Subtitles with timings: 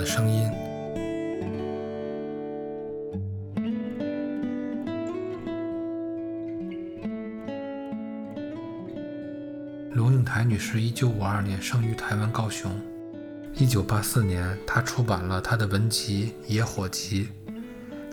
[0.00, 0.50] 的声音。
[9.92, 12.72] 龙应台女士，一九五二年生于台湾高雄。
[13.54, 17.28] 一九八四年，她出版了她的文集《野火集》。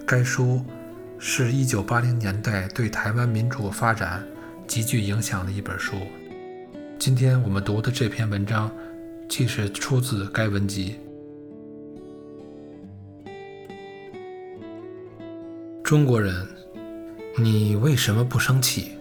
[0.05, 0.61] 该书
[1.17, 4.21] 是一九八零年代对台湾民主发展
[4.67, 5.95] 极具影响的一本书。
[6.99, 8.69] 今天我们读的这篇文章，
[9.29, 10.97] 即是出自该文集。
[15.87, 16.45] 中国人，
[17.37, 18.91] 你为什么不生气？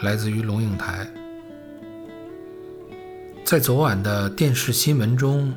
[0.00, 1.06] 来自于龙应台。
[3.44, 5.54] 在昨晚的电视新闻中，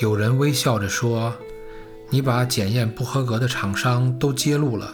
[0.00, 1.36] 有人微笑着说
[2.08, 4.90] ：“你把检验不合格的厂商都揭露了，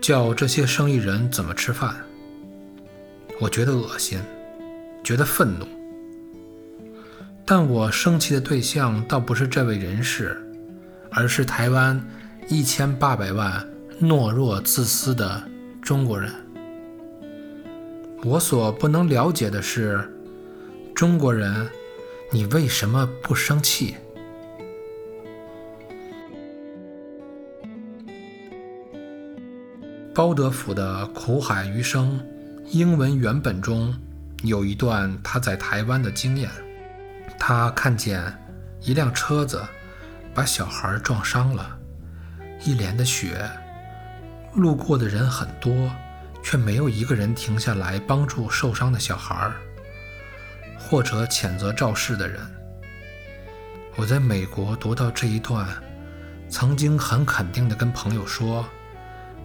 [0.00, 1.94] 叫这些生意人怎么吃饭？”
[3.38, 4.18] 我觉得恶心，
[5.04, 5.64] 觉得愤怒。
[7.46, 10.36] 但我生气的对象倒不是这位人士，
[11.08, 12.04] 而是台湾
[12.48, 13.66] 一千八百万
[14.00, 15.42] 懦弱自私的
[15.80, 16.32] 中国人。
[18.24, 20.12] 我所不能了解的是，
[20.94, 21.68] 中国人，
[22.30, 23.96] 你为什么不生气？
[30.14, 32.20] 包德甫的《苦海余生》
[32.66, 33.94] 英文原本中
[34.42, 36.50] 有一段他在台湾的经验：
[37.38, 38.22] 他看见
[38.82, 39.62] 一辆车子
[40.34, 41.78] 把小孩撞伤了，
[42.64, 43.48] 一脸的血，
[44.54, 45.90] 路过的人很多。
[46.44, 49.54] 却没有一个人停下来帮助受伤的小孩儿，
[50.76, 52.40] 或者谴责肇事的人。
[53.94, 55.64] 我在美国读到这一段，
[56.48, 58.68] 曾经很肯定地跟朋友说：“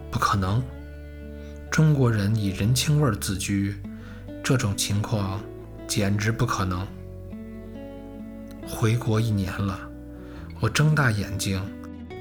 [0.09, 0.63] 不可能，
[1.69, 3.79] 中国人以人情味自居，
[4.43, 5.39] 这种情况
[5.87, 6.85] 简直不可能。”
[8.67, 9.79] 回国一年了，
[10.59, 11.61] 我睁大眼睛，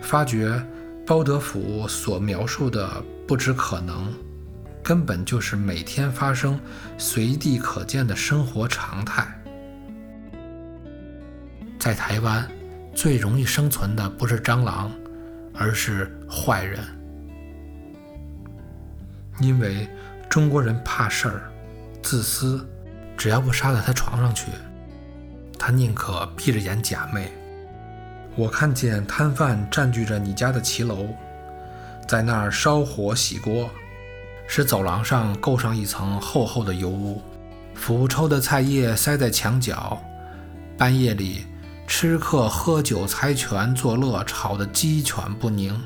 [0.03, 0.63] 发觉
[1.07, 4.13] 包德甫所描述的不知可能。
[4.83, 6.61] 根本就是每天发生、
[6.97, 9.27] 随地可见的生活常态。
[11.77, 12.49] 在台湾，
[12.95, 14.93] 最容易生存的不是蟑螂，
[15.53, 16.85] 而是坏人。
[19.41, 19.89] 因为
[20.31, 21.51] 中国人怕事儿、
[22.01, 22.65] 自私，
[23.17, 24.53] 只要不杀到他床上去，
[25.59, 27.27] 他宁可闭着眼假寐。
[28.37, 31.09] 我看见摊贩占据着你家的骑楼，
[32.07, 33.71] 在那儿烧火洗锅。
[34.49, 37.21] 使走廊上垢上一层厚厚的油污，
[37.75, 40.01] 腐臭的菜叶塞在墙角，
[40.79, 41.45] 半夜里
[41.87, 45.77] 吃客喝酒猜拳作乐，吵得鸡犬不宁。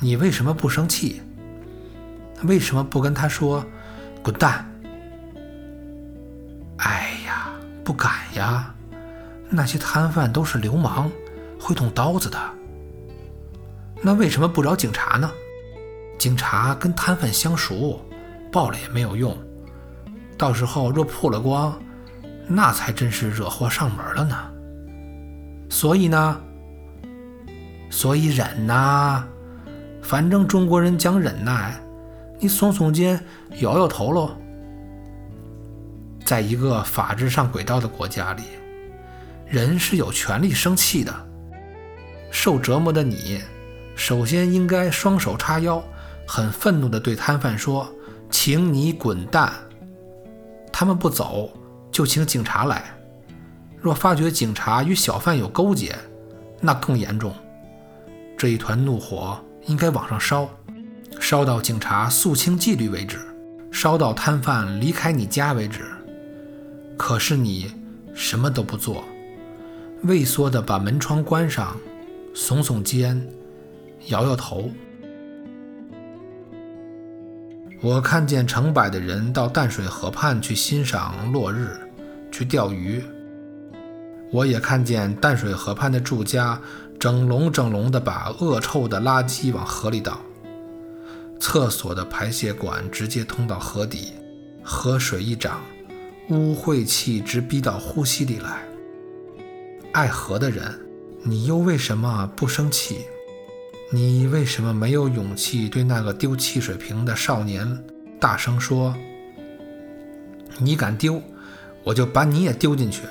[0.00, 1.22] 你为什么不生气？
[2.42, 3.64] 为什么不跟他说
[4.22, 4.68] 滚蛋？
[6.78, 7.52] 哎呀，
[7.82, 8.73] 不敢呀！
[9.50, 11.10] 那些摊贩都是流氓，
[11.60, 12.38] 会动刀子的。
[14.02, 15.30] 那为什么不找警察呢？
[16.18, 18.00] 警察跟摊贩相熟，
[18.50, 19.36] 报了也没有用。
[20.36, 21.78] 到时候若曝了光，
[22.46, 24.36] 那才真是惹祸上门了呢。
[25.70, 26.40] 所以呢，
[27.90, 29.24] 所以忍呐，
[30.02, 31.80] 反正中国人讲忍耐，
[32.38, 33.20] 你耸耸肩，
[33.60, 34.30] 摇摇头喽。
[36.24, 38.42] 在一个法治上轨道的国家里，
[39.54, 41.14] 人是有权利生气的。
[42.28, 43.40] 受折磨的你，
[43.94, 45.80] 首先应该双手叉腰。
[46.26, 47.88] 很愤怒地对摊贩说
[48.30, 49.52] ：“请你滚蛋！”
[50.72, 51.52] 他们不走，
[51.92, 52.82] 就请警察来。
[53.80, 55.94] 若发觉警察与小贩有勾结，
[56.60, 57.32] 那更严重。
[58.36, 60.50] 这一团怒火应该往上烧，
[61.20, 63.20] 烧到警察肃清纪律为止，
[63.70, 65.84] 烧到摊贩离开你家为止。
[66.96, 67.72] 可是你
[68.14, 69.04] 什么都不做，
[70.04, 71.74] 畏缩地把门窗关上，
[72.34, 73.26] 耸耸肩，
[74.08, 74.70] 摇摇头。
[77.80, 81.70] 我看见成百的人到淡水河畔去欣赏落日，
[82.30, 83.02] 去钓鱼。
[84.30, 86.60] 我也看见淡水河畔的住家
[86.98, 90.20] 整笼整笼地把恶臭的垃圾往河里倒，
[91.40, 94.12] 厕所的排泄管直接通到河底，
[94.62, 95.62] 河水一涨，
[96.28, 98.62] 污秽气直逼到呼吸里来。
[99.94, 100.76] 爱河的人，
[101.22, 103.06] 你又为什么不生气？
[103.92, 107.78] 你为什么没有勇气对那个丢汽水瓶的少年
[108.18, 108.92] 大声说
[110.58, 111.22] ：“你敢丢，
[111.84, 113.02] 我就把你也丢进去。”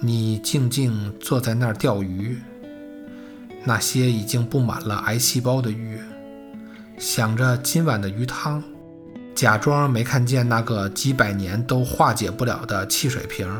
[0.00, 2.36] 你静静坐在那儿钓鱼，
[3.64, 5.98] 那些已经布满了癌细胞的鱼，
[6.98, 8.62] 想着今晚的鱼汤，
[9.34, 13.50] 假装没看见那个几百年都化解不了的汽水瓶。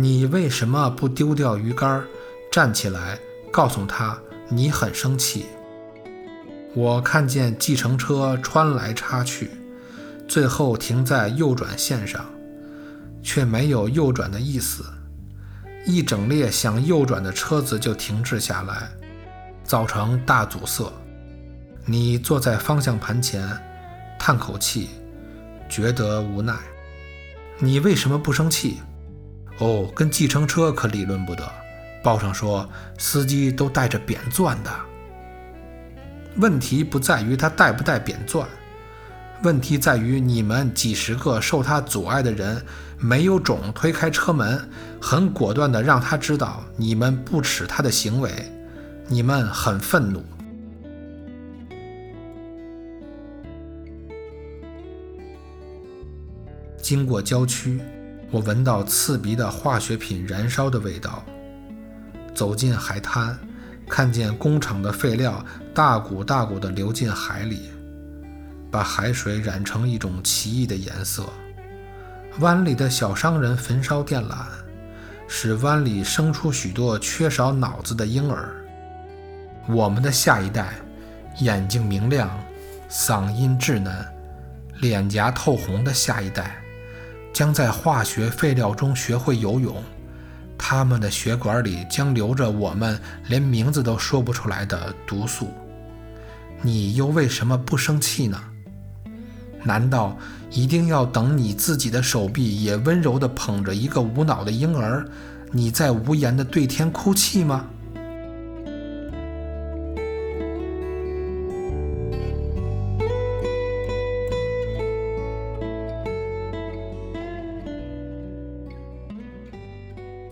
[0.00, 2.02] 你为什么不丢掉鱼竿，
[2.50, 3.18] 站起来
[3.52, 4.18] 告诉他
[4.48, 5.44] 你很生气？
[6.74, 9.50] 我看见计程车穿来插去，
[10.26, 12.24] 最后停在右转线上，
[13.22, 14.82] 却没有右转的意思。
[15.84, 18.88] 一整列想右转的车子就停滞下来，
[19.62, 20.90] 造成大阻塞。
[21.84, 23.46] 你坐在方向盘前，
[24.18, 24.88] 叹口气，
[25.68, 26.54] 觉得无奈。
[27.58, 28.80] 你为什么不生气？
[29.60, 31.42] 哦，跟计程车可理论不得。
[32.02, 32.68] 报上说
[32.98, 34.70] 司机都带着扁钻的。
[36.36, 38.48] 问题不在于他带不带扁钻，
[39.42, 42.64] 问题在于你们几十个受他阻碍的人
[42.98, 44.66] 没有种推开车门，
[45.00, 48.30] 很果断的让他知道你们不耻他的行为，
[49.08, 50.24] 你们很愤怒。
[56.80, 57.80] 经过郊区，
[58.32, 61.24] 我闻到刺鼻的化学品燃烧的味道，
[62.34, 63.36] 走进海滩。
[63.88, 65.44] 看见工厂的废料
[65.74, 67.72] 大股大股地流进海里，
[68.70, 71.28] 把海水染成一种奇异的颜色。
[72.38, 74.44] 湾里的小商人焚烧电缆，
[75.26, 78.48] 使湾里生出许多缺少脑子的婴儿。
[79.66, 80.74] 我们的下一代，
[81.40, 82.30] 眼睛明亮，
[82.88, 83.92] 嗓音稚嫩，
[84.78, 86.62] 脸颊透红的下一代，
[87.32, 89.82] 将在化学废料中学会游泳。
[90.58, 95.48] 他们的血管里将流着我们连名字都说不出来的毒素，
[96.60, 98.38] 你又为什么不生气呢？
[99.62, 100.16] 难道
[100.50, 105.06] 一定要等你自己的手臂也温柔地捧着一个无脑的婴儿，
[105.50, 107.64] 你在无言地对天哭泣吗？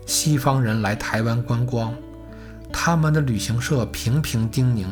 [0.09, 1.93] 西方人来台湾观光，
[2.73, 4.87] 他们的旅行社频频叮咛：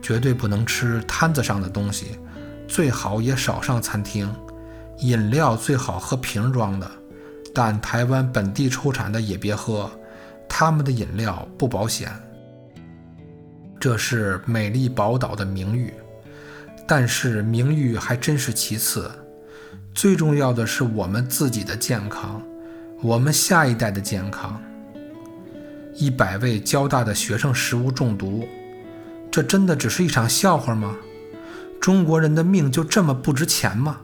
[0.00, 2.16] 绝对不能吃摊子上的东西，
[2.68, 4.32] 最好也少上餐厅。
[4.98, 6.88] 饮料最好喝瓶装的，
[7.52, 9.90] 但台湾本地出产的也别喝，
[10.48, 12.08] 他们的饮料不保险。
[13.80, 15.92] 这是美丽宝岛的名誉，
[16.86, 19.10] 但是名誉还真是其次，
[19.92, 22.40] 最重要的是我们自己的健康。
[23.02, 24.60] 我们下一代的健康。
[25.94, 28.48] 一百位交大的学生食物中毒，
[29.30, 30.96] 这真的只是一场笑话吗？
[31.78, 33.98] 中国人的命就这么不值钱吗？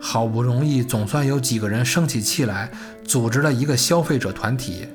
[0.00, 2.70] 好不容易总算有几个人生起气来，
[3.04, 4.86] 组织了一个消费者团体，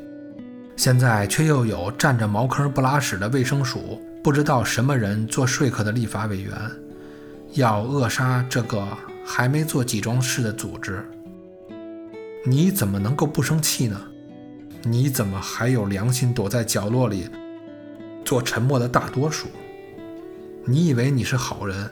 [0.77, 6.53] 现在却又有占着茅坑不拉屎的卫生署，不知道什么人做说客的立法委员，
[7.53, 8.87] 要扼杀这个
[9.25, 11.03] 还没做几桩事的组织。
[12.45, 13.99] 你怎么能够不生气呢？
[14.83, 17.29] 你怎么还有良心躲在角落里
[18.23, 19.47] 做沉默的大多数？
[20.65, 21.89] 你以为你是好人，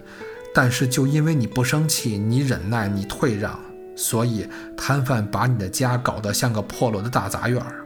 [0.54, 3.60] 但是就因为你不生气，你忍耐，你退让，
[3.94, 4.48] 所以
[4.78, 7.84] 摊贩把你的家搞得像个破落的大杂院儿，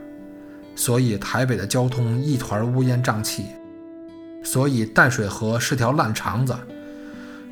[0.75, 3.45] 所以台北的交通一团乌烟瘴气，
[4.43, 6.55] 所以淡水河是条烂肠子，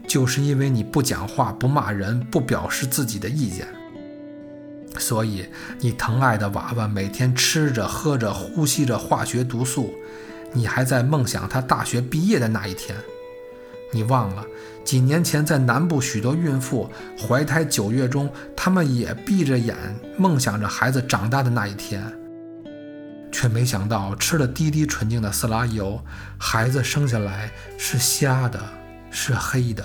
[0.07, 3.67] 就是因为你不讲话、不骂人、不表示自己的意见。
[4.99, 5.47] 所以，
[5.79, 9.93] 你疼爱的娃娃每天吃着、喝着、呼吸着化学毒素，
[10.53, 12.95] 你还在梦想他大学毕业的那一天。
[13.91, 14.45] 你忘了
[14.85, 16.87] 几年前在南部许多孕妇
[17.17, 19.75] 怀胎九月中，他们也闭着眼
[20.17, 22.03] 梦想着孩子长大的那一天，
[23.31, 25.99] 却没想到吃了滴滴纯净的色拉油，
[26.37, 28.59] 孩子生下来是瞎的，
[29.09, 29.83] 是黑的。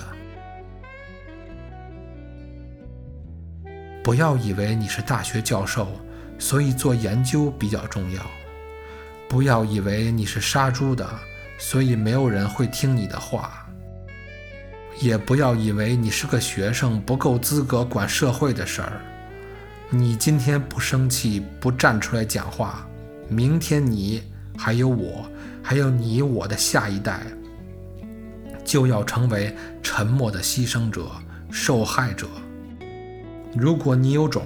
[4.05, 5.87] 不要以为你是大学教授，
[6.37, 8.21] 所以做研究比较重要；
[9.27, 11.09] 不要以为你是杀猪的，
[11.57, 13.49] 所以没有人会听你的话；
[15.01, 19.01] 也不要以为你是个学生，不够资格管社会的事儿。
[19.89, 22.87] 你今天不生气，不站出来讲话，
[23.27, 24.21] 明天你
[24.55, 25.25] 还有我，
[25.63, 27.21] 还有你我的下一代，
[28.63, 31.09] 就要成为沉默的牺牲者、
[31.49, 32.27] 受害者。
[33.57, 34.43] 如果你有种，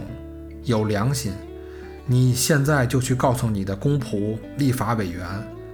[0.66, 1.34] 有良心，
[2.06, 5.25] 你现在就去告诉你的公仆、立法委员，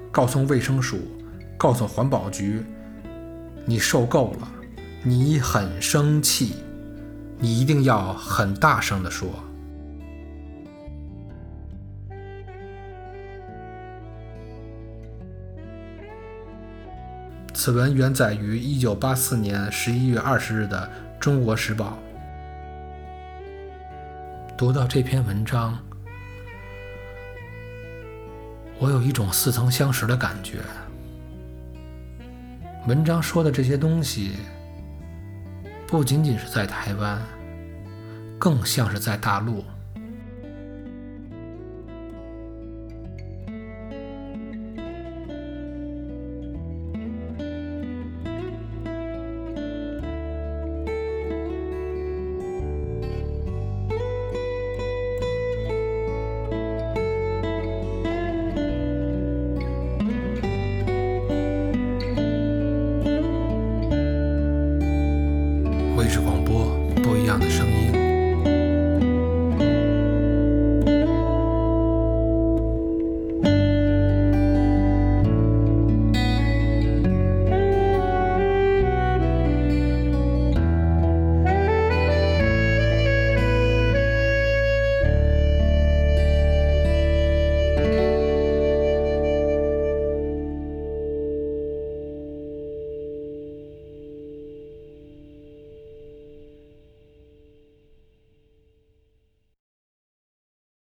[0.10, 1.00] 告诉卫生署，
[1.58, 2.63] 告诉环保局，
[3.65, 4.48] 你受够了，
[5.04, 6.56] 你很生气，
[7.38, 9.27] 你一定要很大声地说。
[17.54, 20.89] 此文原载于一九八四年十一月二十日的
[21.20, 21.98] 《中国时报》。
[24.57, 25.77] 读到这篇文章
[28.79, 30.59] 我有一种似曾相识的感觉。
[32.88, 34.38] 文章说的这些东西
[35.85, 37.21] 不仅仅是在台湾
[38.39, 39.62] 更像是在大陆。
[67.05, 67.94] 不一样的声音。